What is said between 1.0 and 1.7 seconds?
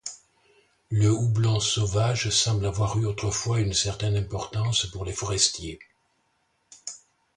houblon